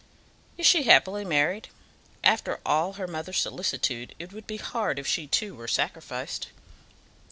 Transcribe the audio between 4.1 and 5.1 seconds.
it would be hard if